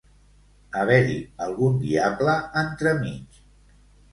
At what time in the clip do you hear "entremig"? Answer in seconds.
2.63-3.41